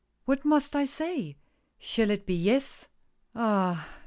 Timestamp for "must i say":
0.43-1.37